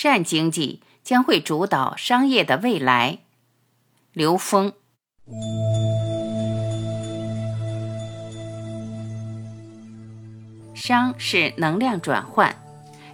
[0.00, 3.18] 善经济将会主导商业的未来。
[4.12, 4.72] 刘峰，
[10.72, 12.62] 商是能量转换，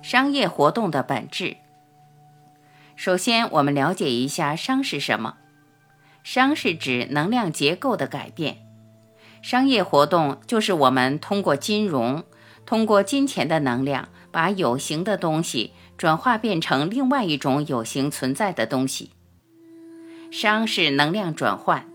[0.02, 1.56] 商业活动的本质。
[2.94, 5.36] 首先，我们了解一下商是什么。
[6.22, 8.58] 商是指能量结构的改变。
[9.40, 12.24] 商业活动就是我们通过金融，
[12.66, 15.72] 通过金钱的能量，把有形的东西。
[15.96, 19.10] 转化变成另外一种有形存在的东西。
[20.30, 21.86] 商是能量转换，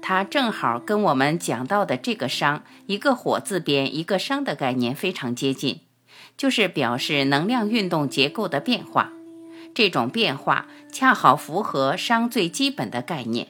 [0.00, 5.80] 它正好跟我们讲到的这个“商”一个火字边一个“商”的概念非常接近，
[6.36, 9.12] 就是表示能量运动结构的变化。
[9.74, 13.48] 这种变化恰好符合商最基本的概念。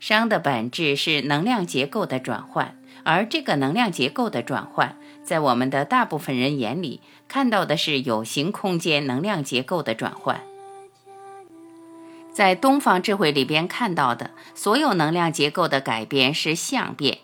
[0.00, 4.96] 商的本质是能量结构的转换，而这个能量结构的转换。
[5.22, 10.40] 在我们的大部分人眼里，看到的是有形空间能量结构的转换。
[12.32, 17.18] 在东方智慧里边看到的所有能量结构的改变是相变。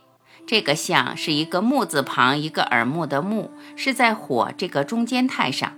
[0.46, 5.72] 这个相是一个木字旁一个耳目的木，是在火这个中间态上。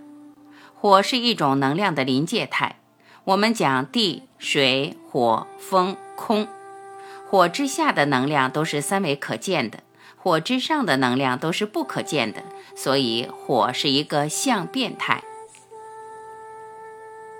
[0.74, 2.76] 火是一种能量的临界态。
[3.24, 6.46] 我们讲地、水、火、风、空，
[7.28, 9.80] 火之下的能量都是三维可见的。
[10.28, 12.42] 火之上的能量都是不可见的，
[12.76, 15.24] 所以火是一个相变态。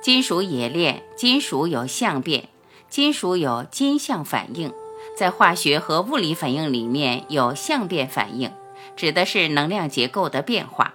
[0.01, 2.49] 金属冶炼，金属有相变，
[2.89, 4.73] 金属有金相反应，
[5.15, 8.51] 在化学和物理反应里面有相变反应，
[8.97, 10.95] 指的是能量结构的变化。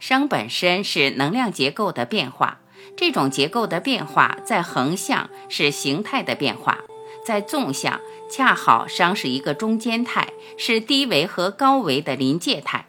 [0.00, 2.58] 熵本身是能量结构的变化，
[2.96, 6.80] 这种结构的变化在横向是形态的变化，
[7.24, 8.00] 在纵向。
[8.30, 12.86] 恰好商是一个中间态，是低维和高维的临界态。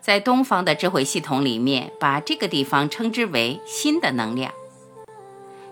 [0.00, 4.52] 在东方的智慧系统里面，把这个地方称之为新的能量。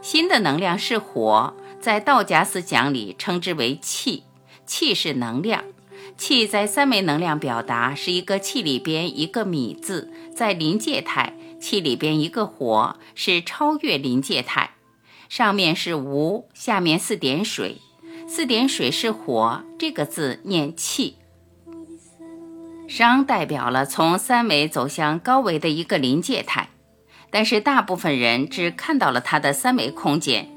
[0.02, 4.24] 新的能量是火，在道家思想里称之为气。
[4.66, 5.64] 气是能量，
[6.18, 14.71] 气在三维能量表达是一个气里边一个米字，在临界态，气里边一个火是超越临界态，
[15.32, 17.78] 上面是无，下面四点水。
[18.28, 21.16] 四点水是火，这个字念气。
[22.86, 26.68] 商代表了从三维走向高维的一个临界态，
[27.30, 30.50] 但是大部分人只看到了它的三维空间。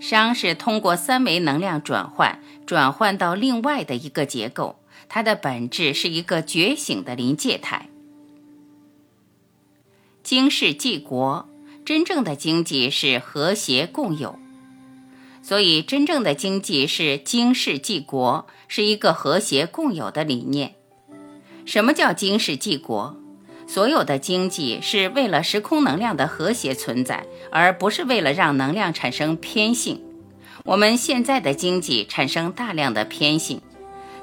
[0.00, 4.78] 商是通过三维能量转换，转换到另外的一个结构，
[5.08, 7.88] 它的本质是一个觉醒的临界态。
[10.22, 11.48] 经世济国，
[11.90, 14.38] 真正的经济是和谐共有。
[15.42, 20.76] 所以，真正的经济是经世济国，是一个和谐共有的理念。
[21.66, 23.16] 什么叫经世济国？
[23.66, 30.00] 所有的经济是为了时空能量的和谐存在，而不是为了让能量产生偏性。
[30.64, 33.60] 我们现在的经济产生大量的偏性，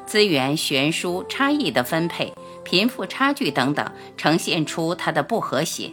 [0.06, 2.34] 资源悬殊、差异的分配、
[2.64, 5.92] 贫富差距等等，呈现出它的不和谐。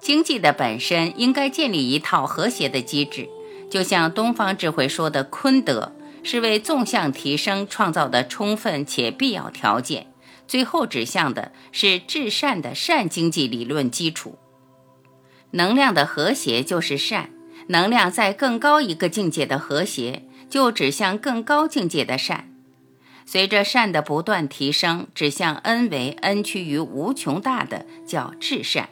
[0.00, 3.28] 经济的本身应该建立一套和谐的机制。
[3.70, 5.92] 就像东方智慧说的，坤德
[6.22, 10.06] 是为纵向提升创造的充分且必要条件，
[10.46, 14.38] 最后指向的是至善的善经济理论基础。
[15.50, 17.30] 能量的和谐就是善，
[17.68, 22.50] 能量在更高一个境界的和谐，就指向更高境界的善。
[23.26, 28.88] 随着善的不断提升，指向 n 为 n 趋于无穷大的叫至善。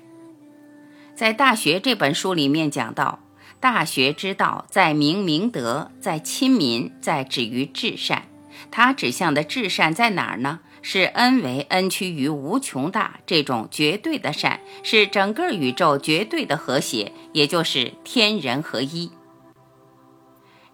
[1.16, 3.20] 在《大学》这本书里面讲到。
[3.58, 8.28] 大学之道，在明明德，在亲民，在止于至善。
[8.70, 10.60] 它指向的至善在哪儿呢？
[10.82, 19.10] 是恩为恩趋于无穷大这种绝对的善，是整个宇宙绝对的和谐，也就是天人合一，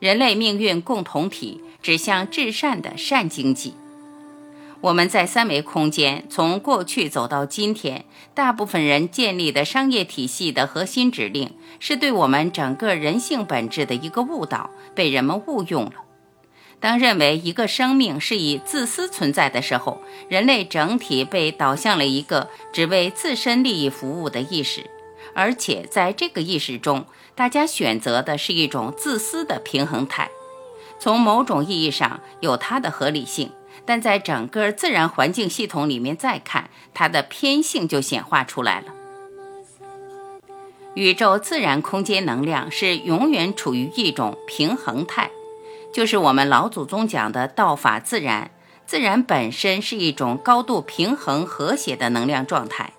[0.01, 3.75] 人类命运共同体，指向至善的善经济。
[4.83, 15.93] 我们在三维空间从过去走到今天，大部分人建立的商业体系的核心指令，是对我们整个人性本质的一个误导，被人们误用了。
[16.81, 24.91] 当认为一个生命是以自私存在的时候，人类整体被导向了一个只为自身利益服务的意识，
[25.33, 27.07] 而且在这个意识中，
[27.37, 30.29] 大家选择的是一种自私的平衡态。
[30.99, 33.53] 从某种意义上有它的合理性，
[33.85, 38.87] 但在整个自然环境系统里面再看，它的偏性就显化出来了。
[40.95, 45.31] 宇宙自然空间能量是永远处于一种平衡态。
[45.93, 48.51] 就是我们老祖宗讲的道法自然，
[48.87, 52.93] 自然本身是一种高度平衡和谐的能量状态。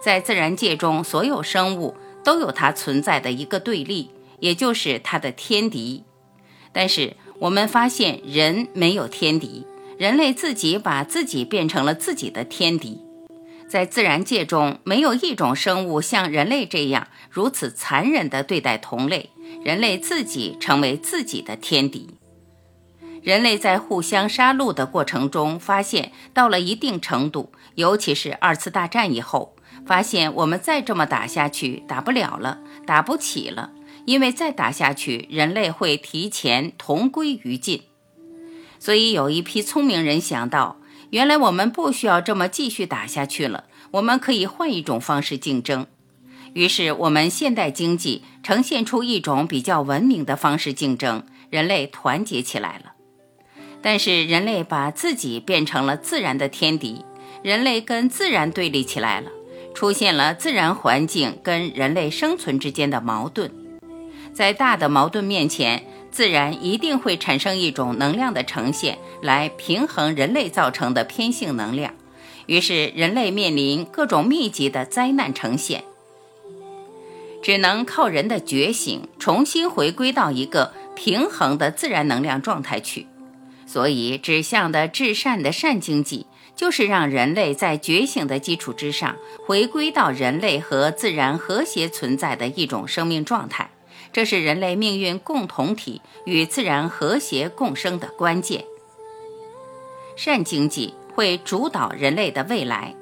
[0.00, 6.04] 在自然界中，所有生物都有它存在的一个对立，也就是它的天敌。
[6.72, 9.66] 但是我们发现人没有天敌，
[9.98, 13.00] 人类自己把自己变成了自己的天敌。
[13.68, 19.30] 在自然界中，没有一种生物像人类这样如此残忍地对待同类。
[19.64, 22.08] 人类自己成为自己的天敌。
[23.22, 29.56] 人类在互相杀戮的过程中，发现到了一定程度，尤其是二次大战以后，
[29.86, 33.70] 发现我们再这么打下去打不了了，打不起了，
[34.04, 37.82] 因为再打下去，人类会提前同归于尽。
[38.84, 40.76] 所以有一批聪明人想到，
[41.08, 45.86] 原来我们不需要这么继续打下去了，我们可以换一种方式竞争。
[46.52, 52.92] 于是，我们现代经济呈现出一种比较文明的方式竞争，人类团结起来了。
[53.80, 57.06] 但是，人类把自己变成了自然的天敌，
[57.42, 59.30] 人类跟自然对立起来了，
[59.74, 63.50] 出现了自然环境跟人类生存之间的矛盾。
[64.32, 71.94] 在大的矛盾面前，自然一定会产生一种能量的呈现，来平衡人类造成的偏性能量。
[72.46, 75.84] 于是，人类面临各种密集的灾难呈现。
[77.42, 83.06] 只能靠人的觉醒，重新回归到一个平衡的自然能量状态去。
[83.66, 89.16] 所以，指向的至善的善经济，就是让人类在觉醒的基础之上，
[89.46, 93.70] 回归到人类和自然和谐存在的一种生命状态。
[94.14, 98.64] 这是人类命运共同体与自然和谐共生的关键。
[100.14, 102.94] 善经济会主导人类的未来。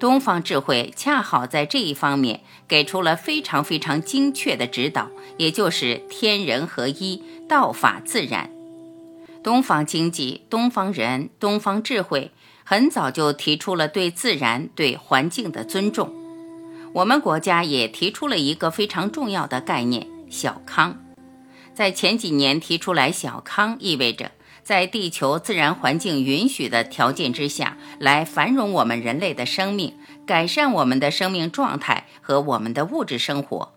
[0.00, 8.50] 东方智慧恰好在这一方面给出了非常非常精确的指导，也就是天人合一、道法自然。
[9.44, 12.32] 东方经济、东方人、东方智慧
[12.64, 16.12] 很早就提出了对自然、对环境的尊重。
[16.94, 21.02] 我们国家也提出了一个非常重要的概念“小康”。
[21.74, 24.32] 在前几年提出来“小康”，意味着。
[24.62, 29.94] 在地球自然环境允许的条件之下，来繁荣我们人类的生命，
[30.26, 33.74] 改善我们的生命状态和我们的物质生活。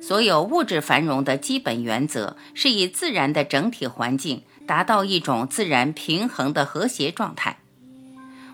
[0.00, 7.58] 所有物质繁荣的基本原则是以自然的整体环境达到一种自然平衡的和谐状态。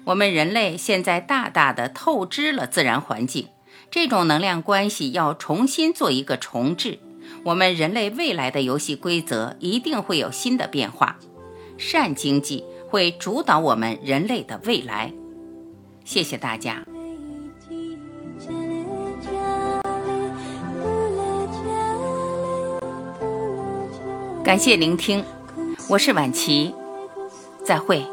[0.04, 3.48] 我们人类现在大大的透支了自然环境，
[3.90, 6.98] 这种能量关系要重新做一个重置。
[7.44, 11.18] 我们人类未来的游戏规则一定会有新的变化。
[11.78, 15.12] 善经济会主导我们人类的未来。
[16.04, 16.84] 谢谢大家，
[24.44, 25.24] 感谢聆听，
[25.88, 26.74] 我是晚琪，
[27.64, 28.04] 再会。